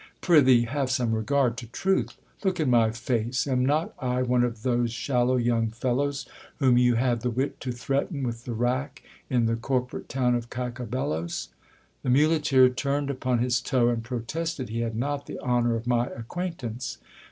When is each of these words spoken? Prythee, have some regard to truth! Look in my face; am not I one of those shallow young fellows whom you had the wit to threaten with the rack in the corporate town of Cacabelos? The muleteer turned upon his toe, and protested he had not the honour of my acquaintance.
Prythee, 0.19 0.63
have 0.63 0.89
some 0.89 1.13
regard 1.13 1.57
to 1.57 1.67
truth! 1.67 2.17
Look 2.43 2.59
in 2.59 2.71
my 2.71 2.89
face; 2.89 3.45
am 3.45 3.63
not 3.63 3.93
I 3.99 4.23
one 4.23 4.43
of 4.43 4.63
those 4.63 4.91
shallow 4.91 5.35
young 5.37 5.67
fellows 5.69 6.25
whom 6.57 6.75
you 6.79 6.95
had 6.95 7.21
the 7.21 7.29
wit 7.29 7.59
to 7.59 7.71
threaten 7.71 8.23
with 8.23 8.45
the 8.45 8.53
rack 8.53 9.03
in 9.29 9.45
the 9.45 9.55
corporate 9.55 10.09
town 10.09 10.33
of 10.33 10.49
Cacabelos? 10.49 11.49
The 12.01 12.09
muleteer 12.09 12.69
turned 12.69 13.11
upon 13.11 13.37
his 13.43 13.61
toe, 13.61 13.89
and 13.89 14.03
protested 14.03 14.69
he 14.69 14.79
had 14.79 14.95
not 14.95 15.27
the 15.27 15.37
honour 15.37 15.75
of 15.75 15.85
my 15.85 16.07
acquaintance. 16.07 16.97